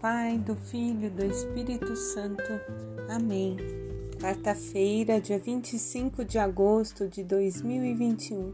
Pai, 0.00 0.38
do 0.38 0.56
Filho 0.56 1.10
do 1.10 1.26
Espírito 1.26 1.94
Santo. 1.94 2.42
Amém. 3.10 3.58
Quarta-feira, 4.18 5.20
dia 5.20 5.38
25 5.38 6.24
de 6.24 6.38
agosto 6.38 7.06
de 7.06 7.22
2021. 7.22 8.50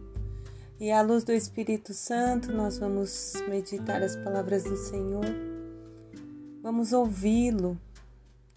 E 0.81 0.91
à 0.91 1.01
luz 1.03 1.23
do 1.23 1.31
Espírito 1.31 1.95
Santo, 1.95 2.51
nós 2.51 2.79
vamos 2.79 3.35
meditar 3.49 4.03
as 4.03 4.17
palavras 4.17 4.65
do 4.65 4.77
Senhor. 4.77 5.25
Vamos 6.65 6.93
ouvi-lo 6.93 7.79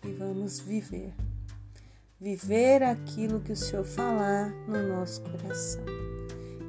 e 0.04 0.12
vamos 0.12 0.60
viver. 0.60 1.14
Viver 2.20 2.82
aquilo 2.82 3.40
que 3.40 3.52
o 3.52 3.56
Senhor 3.56 3.86
falar 3.86 4.50
no 4.68 4.82
nosso 4.88 5.22
coração. 5.22 5.86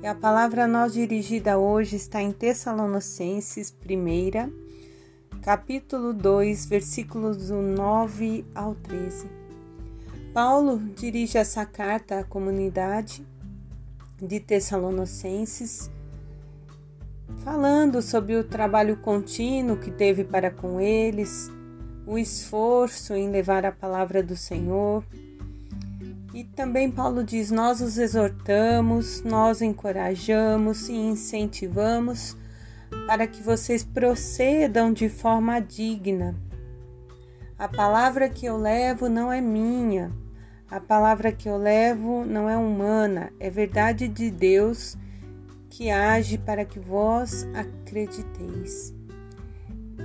E 0.03 0.07
a 0.07 0.15
palavra 0.15 0.65
a 0.65 0.69
nós 0.69 0.93
dirigida 0.93 1.57
hoje 1.57 1.97
está 1.97 2.21
em 2.21 2.31
Tessalonicenses, 2.31 3.71
primeira, 3.71 4.53
capítulo 5.43 6.13
2, 6.13 6.67
versículos 6.67 7.49
do 7.49 7.63
9 7.63 8.45
ao 8.55 8.75
13. 8.75 9.27
Paulo 10.35 10.79
dirige 10.95 11.39
essa 11.39 11.65
carta 11.65 12.19
à 12.19 12.25
comunidade 12.25 13.27
de 14.21 14.39
Tessalonicenses, 14.39 15.91
falando 17.43 18.03
sobre 18.03 18.37
o 18.37 18.45
trabalho 18.45 18.99
contínuo 18.99 19.79
que 19.79 19.91
teve 19.91 20.25
para 20.25 20.51
com 20.51 20.79
eles, 20.79 21.51
o 22.07 22.19
esforço 22.19 23.15
em 23.15 23.31
levar 23.31 23.65
a 23.65 23.73
palavra 23.73 24.23
do 24.23 24.37
Senhor. 24.37 25.03
E 26.35 26.45
também 26.45 26.91
Paulo 26.91 27.25
diz: 27.25 27.51
Nós 27.51 27.81
os 27.81 27.97
exortamos, 27.97 29.23
nós 29.23 29.63
encorajamos 29.63 30.89
e 30.91 30.93
incentivamos 30.93 32.37
para 33.07 33.27
que 33.27 33.43
vocês 33.43 33.83
procedam 33.83 34.93
de 34.93 35.09
forma 35.09 35.61
digna. 35.61 36.35
A 37.59 37.69
palavra 37.69 38.29
que 38.29 38.47
eu 38.47 38.57
levo 38.57 39.09
não 39.09 39.33
é 39.33 39.41
minha, 39.41 40.13
a 40.71 40.79
palavra 40.79 41.33
que 41.33 41.49
eu 41.49 41.57
levo 41.57 42.25
não 42.25 42.49
é 42.49 42.57
humana, 42.57 43.33
é 43.41 43.51
verdade 43.51 44.07
de 44.07 44.31
Deus 44.31 44.97
que 45.69 45.91
age 45.91 46.39
para 46.39 46.65
que 46.65 46.79
vós 46.79 47.47
acrediteis. 47.55 48.95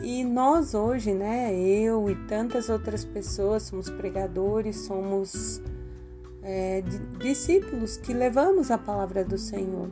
E 0.03 0.23
nós 0.23 0.73
hoje, 0.73 1.13
né, 1.13 1.53
eu 1.55 2.09
e 2.09 2.15
tantas 2.27 2.69
outras 2.69 3.05
pessoas, 3.05 3.63
somos 3.63 3.89
pregadores, 3.89 4.77
somos 4.81 5.61
é, 6.41 6.83
discípulos 7.19 7.97
que 7.97 8.13
levamos 8.13 8.69
a 8.71 8.77
palavra 8.77 9.23
do 9.23 9.37
Senhor. 9.37 9.89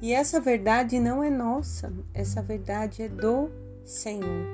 E 0.00 0.12
essa 0.12 0.40
verdade 0.40 1.00
não 1.00 1.24
é 1.24 1.30
nossa, 1.30 1.92
essa 2.12 2.42
verdade 2.42 3.02
é 3.02 3.08
do 3.08 3.50
Senhor. 3.84 4.46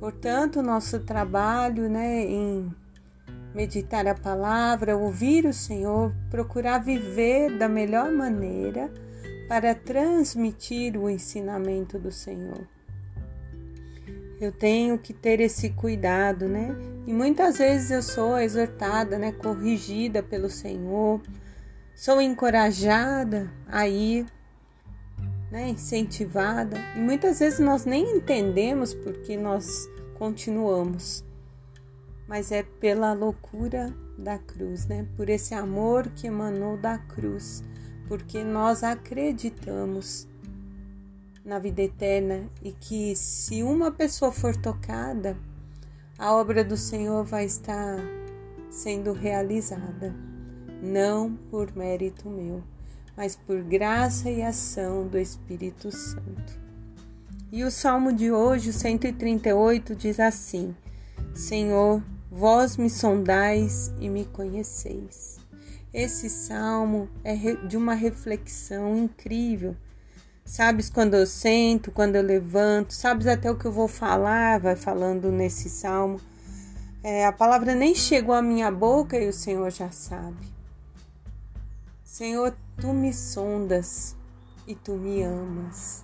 Portanto, 0.00 0.62
nosso 0.62 1.00
trabalho 1.00 1.88
né, 1.88 2.24
em 2.24 2.72
meditar 3.54 4.06
a 4.06 4.14
palavra, 4.14 4.96
ouvir 4.96 5.46
o 5.46 5.52
Senhor, 5.52 6.14
procurar 6.30 6.78
viver 6.78 7.56
da 7.58 7.68
melhor 7.68 8.10
maneira 8.10 8.90
para 9.48 9.74
transmitir 9.74 10.96
o 10.96 11.08
ensinamento 11.08 11.98
do 11.98 12.10
Senhor. 12.10 12.66
Eu 14.38 14.52
tenho 14.52 14.98
que 14.98 15.14
ter 15.14 15.40
esse 15.40 15.70
cuidado, 15.70 16.46
né? 16.46 16.76
E 17.06 17.12
muitas 17.12 17.56
vezes 17.56 17.90
eu 17.90 18.02
sou 18.02 18.38
exortada, 18.38 19.18
né, 19.18 19.32
corrigida 19.32 20.22
pelo 20.22 20.50
Senhor 20.50 21.22
sou 21.96 22.20
encorajada 22.20 23.50
a 23.66 23.88
ir, 23.88 24.26
né, 25.50 25.70
incentivada, 25.70 26.78
e 26.94 27.00
muitas 27.00 27.38
vezes 27.38 27.58
nós 27.58 27.86
nem 27.86 28.18
entendemos 28.18 28.92
porque 28.92 29.36
nós 29.36 29.88
continuamos, 30.18 31.24
mas 32.28 32.52
é 32.52 32.62
pela 32.62 33.14
loucura 33.14 33.92
da 34.18 34.38
cruz, 34.38 34.86
né, 34.86 35.06
por 35.16 35.30
esse 35.30 35.54
amor 35.54 36.10
que 36.10 36.26
emanou 36.26 36.76
da 36.76 36.98
cruz, 36.98 37.64
porque 38.06 38.44
nós 38.44 38.84
acreditamos 38.84 40.28
na 41.44 41.58
vida 41.58 41.82
eterna. 41.82 42.50
E 42.60 42.72
que 42.72 43.14
se 43.14 43.62
uma 43.62 43.90
pessoa 43.90 44.32
for 44.32 44.56
tocada, 44.56 45.36
a 46.18 46.32
obra 46.34 46.64
do 46.64 46.76
Senhor 46.76 47.24
vai 47.24 47.44
estar 47.44 47.98
sendo 48.68 49.12
realizada 49.12 50.14
não 50.82 51.34
por 51.50 51.74
mérito 51.76 52.28
meu, 52.28 52.62
mas 53.16 53.36
por 53.36 53.62
graça 53.62 54.30
e 54.30 54.42
ação 54.42 55.06
do 55.06 55.18
Espírito 55.18 55.90
Santo. 55.90 56.60
E 57.50 57.64
o 57.64 57.70
salmo 57.70 58.12
de 58.12 58.30
hoje, 58.30 58.70
o 58.70 58.72
138, 58.72 59.94
diz 59.94 60.18
assim: 60.20 60.74
Senhor, 61.34 62.02
vós 62.30 62.76
me 62.76 62.90
sondais 62.90 63.94
e 64.00 64.08
me 64.08 64.24
conheceis. 64.26 65.38
Esse 65.94 66.28
salmo 66.28 67.08
é 67.24 67.34
de 67.66 67.76
uma 67.76 67.94
reflexão 67.94 68.96
incrível. 68.96 69.74
Sabes 70.44 70.90
quando 70.90 71.14
eu 71.14 71.26
sento, 71.26 71.90
quando 71.90 72.16
eu 72.16 72.22
levanto, 72.22 72.92
sabes 72.92 73.26
até 73.26 73.50
o 73.50 73.56
que 73.56 73.64
eu 73.64 73.72
vou 73.72 73.88
falar, 73.88 74.60
vai 74.60 74.76
falando 74.76 75.32
nesse 75.32 75.70
salmo. 75.70 76.20
É, 77.02 77.24
a 77.24 77.32
palavra 77.32 77.74
nem 77.74 77.94
chegou 77.94 78.34
à 78.34 78.42
minha 78.42 78.70
boca 78.70 79.18
e 79.18 79.28
o 79.28 79.32
Senhor 79.32 79.70
já 79.70 79.90
sabe. 79.90 80.55
Senhor, 82.16 82.56
tu 82.80 82.94
me 82.94 83.12
sondas 83.12 84.16
e 84.66 84.74
tu 84.74 84.94
me 84.94 85.22
amas. 85.22 86.02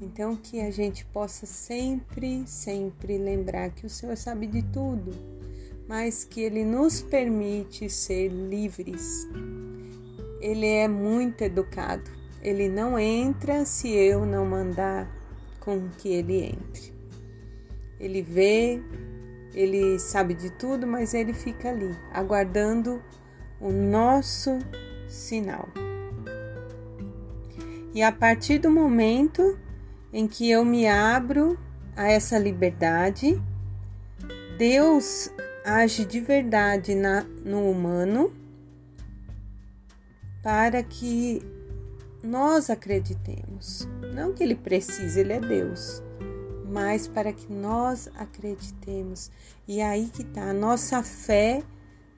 Então, 0.00 0.36
que 0.36 0.60
a 0.60 0.70
gente 0.70 1.04
possa 1.06 1.46
sempre, 1.46 2.46
sempre 2.46 3.18
lembrar 3.18 3.70
que 3.70 3.84
o 3.84 3.90
Senhor 3.90 4.16
sabe 4.16 4.46
de 4.46 4.62
tudo, 4.62 5.10
mas 5.88 6.22
que 6.22 6.42
Ele 6.42 6.64
nos 6.64 7.02
permite 7.02 7.90
ser 7.90 8.28
livres. 8.28 9.26
Ele 10.40 10.68
é 10.68 10.86
muito 10.86 11.42
educado. 11.42 12.08
Ele 12.40 12.68
não 12.68 12.96
entra 12.96 13.64
se 13.64 13.88
eu 13.88 14.24
não 14.24 14.46
mandar 14.46 15.12
com 15.58 15.88
que 15.98 16.08
ele 16.08 16.44
entre. 16.44 16.94
Ele 17.98 18.22
vê, 18.22 18.80
ele 19.52 19.98
sabe 19.98 20.34
de 20.34 20.50
tudo, 20.50 20.86
mas 20.86 21.14
ele 21.14 21.34
fica 21.34 21.70
ali, 21.70 21.90
aguardando 22.12 23.02
o 23.60 23.70
nosso 23.70 24.58
sinal. 25.06 25.68
E 27.92 28.02
a 28.02 28.12
partir 28.12 28.58
do 28.58 28.70
momento 28.70 29.58
em 30.12 30.26
que 30.26 30.50
eu 30.50 30.64
me 30.64 30.86
abro 30.86 31.58
a 31.96 32.08
essa 32.08 32.38
liberdade, 32.38 33.40
Deus 34.56 35.30
age 35.64 36.04
de 36.04 36.20
verdade 36.20 36.94
na, 36.94 37.22
no 37.44 37.70
humano 37.70 38.32
para 40.42 40.82
que 40.82 41.42
nós 42.22 42.70
acreditemos. 42.70 43.88
Não 44.14 44.32
que 44.32 44.42
ele 44.42 44.54
precise, 44.54 45.20
ele 45.20 45.32
é 45.32 45.40
Deus, 45.40 46.02
mas 46.66 47.06
para 47.06 47.32
que 47.32 47.52
nós 47.52 48.08
acreditemos. 48.14 49.30
E 49.66 49.80
aí 49.80 50.08
que 50.12 50.22
está 50.22 50.50
a 50.50 50.54
nossa 50.54 51.02
fé 51.02 51.62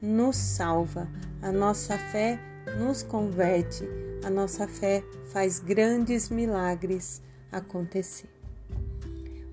nos 0.02 0.36
salva, 0.36 1.08
a 1.40 1.52
nossa 1.52 1.96
fé 1.96 2.36
nos 2.76 3.04
converte, 3.04 3.88
a 4.24 4.28
nossa 4.28 4.66
fé 4.66 5.04
faz 5.32 5.60
grandes 5.60 6.28
milagres 6.28 7.22
acontecer. 7.52 8.28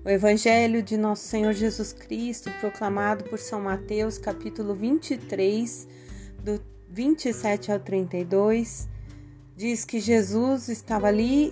O 0.04 0.08
Evangelho 0.08 0.82
de 0.82 0.96
Nosso 0.96 1.28
Senhor 1.28 1.52
Jesus 1.52 1.92
Cristo, 1.92 2.50
proclamado 2.58 3.24
por 3.24 3.38
São 3.38 3.60
Mateus, 3.60 4.18
capítulo 4.18 4.74
23, 4.74 5.86
do 6.42 6.60
27 6.88 7.70
ao 7.70 7.78
32, 7.78 8.88
diz 9.56 9.84
que 9.84 10.00
Jesus 10.00 10.68
estava 10.68 11.06
ali 11.06 11.50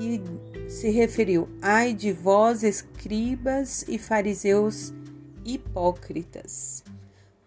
e 0.00 0.70
se 0.70 0.88
referiu: 0.88 1.48
Ai 1.60 1.92
de 1.92 2.12
vós, 2.12 2.62
escribas 2.62 3.84
e 3.88 3.98
fariseus 3.98 4.94
hipócritas 5.44 6.84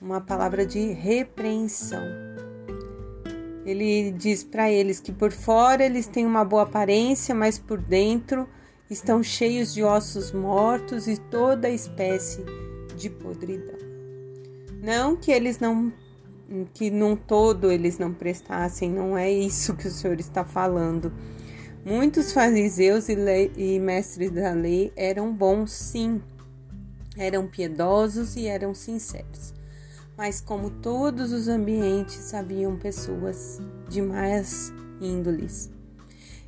uma 0.01 0.21
palavra 0.21 0.65
de 0.65 0.93
repreensão. 0.93 2.03
Ele 3.65 4.11
diz 4.11 4.43
para 4.43 4.71
eles 4.71 4.99
que 4.99 5.11
por 5.11 5.31
fora 5.31 5.85
eles 5.85 6.07
têm 6.07 6.25
uma 6.25 6.45
boa 6.45 6.63
aparência, 6.63 7.35
mas 7.35 7.59
por 7.59 7.77
dentro 7.77 8.47
estão 8.89 9.21
cheios 9.21 9.73
de 9.73 9.83
ossos 9.83 10.31
mortos 10.31 11.07
e 11.07 11.17
toda 11.17 11.69
espécie 11.69 12.43
de 12.95 13.09
podridão. 13.09 13.77
Não 14.81 15.15
que 15.15 15.31
eles 15.31 15.59
não 15.59 15.91
que 16.73 16.89
num 16.89 17.15
todo 17.15 17.71
eles 17.71 17.99
não 17.99 18.11
prestassem, 18.11 18.89
não 18.89 19.15
é 19.15 19.29
isso 19.29 19.75
que 19.75 19.87
o 19.87 19.91
Senhor 19.91 20.19
está 20.19 20.43
falando. 20.43 21.13
Muitos 21.85 22.33
fariseus 22.33 23.07
e, 23.07 23.13
lei, 23.13 23.51
e 23.55 23.79
mestres 23.79 24.31
da 24.31 24.51
lei 24.53 24.91
eram 24.95 25.31
bons, 25.31 25.71
sim, 25.71 26.19
eram 27.15 27.45
piedosos 27.45 28.35
e 28.35 28.47
eram 28.47 28.73
sinceros 28.73 29.58
mas 30.19 30.41
como 30.41 30.69
todos 30.69 31.31
os 31.31 31.47
ambientes 31.47 32.33
haviam 32.33 32.75
pessoas 32.75 33.61
de 33.87 34.01
mais 34.01 34.69
índoles. 34.99 35.71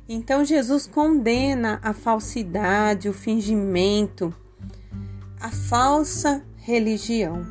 Então 0.06 0.44
Jesus 0.44 0.86
condena 0.86 1.80
a 1.82 1.94
falsidade, 1.94 3.08
o 3.08 3.14
fingimento, 3.14 4.30
a 5.40 5.50
falsa 5.50 6.44
religião. 6.58 7.46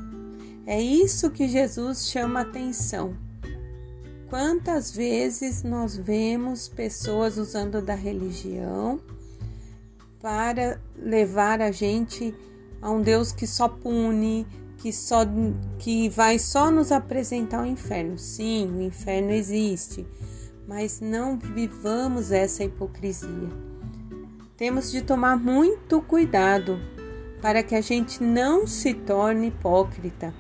É 0.68 0.80
isso 0.80 1.32
que 1.32 1.48
Jesus 1.48 2.06
chama 2.06 2.42
atenção. 2.42 3.16
Quantas 4.30 4.92
vezes 4.92 5.64
nós 5.64 5.98
vemos 5.98 6.68
pessoas 6.68 7.36
usando 7.36 7.82
da 7.82 7.96
religião 7.96 9.00
para 10.22 10.80
levar 10.96 11.64
a 11.64 11.72
gente 11.72 12.32
a 12.80 12.92
um 12.92 13.02
Deus 13.02 13.32
que 13.32 13.48
só 13.48 13.68
pune, 13.68 14.46
que 14.81 14.92
só 14.92 15.19
que 15.78 16.10
vai 16.10 16.39
só 16.39 16.72
nos 16.72 16.92
apresentar 16.92 17.62
o 17.62 17.66
inferno. 17.66 18.18
Sim, 18.18 18.72
o 18.75 18.81
inferno 18.81 19.31
existe, 19.31 20.06
mas 20.68 21.00
não 21.00 21.38
vivamos 21.38 22.31
essa 22.31 22.63
hipocrisia. 22.63 23.50
Temos 24.57 24.92
de 24.92 25.04
tomar 25.04 25.38
muito 25.38 26.01
cuidado 26.01 26.80
para 27.42 27.62
que 27.62 27.75
a 27.75 27.81
gente 27.81 28.24
não 28.24 28.66
se 28.66 28.94
torne 28.94 29.48
hipócrita, 29.48 30.33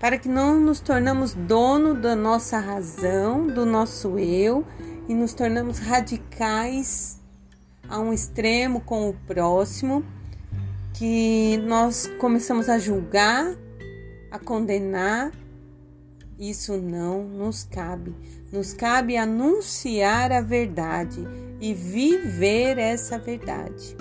para 0.00 0.16
que 0.16 0.28
não 0.28 0.58
nos 0.58 0.80
tornamos 0.80 1.34
dono 1.34 1.94
da 1.94 2.16
nossa 2.16 2.58
razão, 2.58 3.46
do 3.46 3.66
nosso 3.66 4.18
eu 4.18 4.64
e 5.08 5.14
nos 5.14 5.34
tornamos 5.34 5.78
radicais 5.78 7.20
a 7.86 7.98
um 7.98 8.12
extremo 8.12 8.80
com 8.80 9.10
o 9.10 9.14
próximo, 9.26 10.02
que 10.94 11.56
nós 11.58 12.06
começamos 12.18 12.68
a 12.68 12.78
julgar, 12.78 13.56
a 14.30 14.38
condenar. 14.38 15.32
Isso 16.38 16.76
não 16.76 17.24
nos 17.24 17.64
cabe. 17.64 18.14
Nos 18.52 18.72
cabe 18.72 19.16
anunciar 19.16 20.32
a 20.32 20.40
verdade 20.40 21.26
e 21.60 21.72
viver 21.72 22.78
essa 22.78 23.18
verdade. 23.18 23.96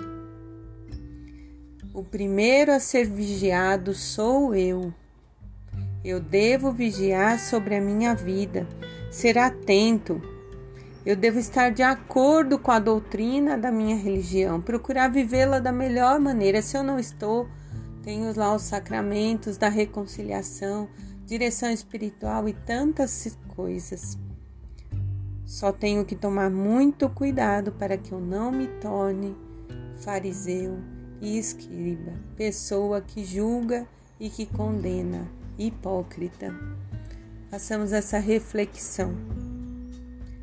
O 1.93 2.03
primeiro 2.03 2.71
a 2.71 2.79
ser 2.79 3.05
vigiado 3.05 3.93
sou 3.93 4.55
eu. 4.55 4.93
Eu 6.03 6.19
devo 6.19 6.71
vigiar 6.71 7.37
sobre 7.37 7.75
a 7.75 7.81
minha 7.81 8.15
vida, 8.15 8.67
ser 9.11 9.37
atento. 9.37 10.21
Eu 11.03 11.15
devo 11.15 11.39
estar 11.39 11.71
de 11.71 11.81
acordo 11.81 12.59
com 12.59 12.69
a 12.69 12.77
doutrina 12.77 13.57
da 13.57 13.71
minha 13.71 13.95
religião, 13.95 14.61
procurar 14.61 15.07
vivê-la 15.07 15.59
da 15.59 15.71
melhor 15.71 16.19
maneira. 16.19 16.61
Se 16.61 16.77
eu 16.77 16.83
não 16.83 16.99
estou, 16.99 17.49
tenho 18.03 18.31
lá 18.37 18.55
os 18.55 18.61
sacramentos 18.61 19.57
da 19.57 19.67
reconciliação, 19.67 20.87
direção 21.25 21.71
espiritual 21.71 22.47
e 22.47 22.53
tantas 22.53 23.35
coisas. 23.55 24.15
Só 25.43 25.71
tenho 25.71 26.05
que 26.05 26.15
tomar 26.15 26.51
muito 26.51 27.09
cuidado 27.09 27.71
para 27.71 27.97
que 27.97 28.11
eu 28.11 28.19
não 28.19 28.51
me 28.51 28.67
torne 28.67 29.35
fariseu 30.01 30.79
e 31.19 31.37
escriba, 31.37 32.13
pessoa 32.35 33.01
que 33.01 33.25
julga 33.25 33.87
e 34.19 34.29
que 34.29 34.45
condena, 34.45 35.27
hipócrita. 35.57 36.53
Façamos 37.49 37.91
essa 37.91 38.19
reflexão. 38.19 39.40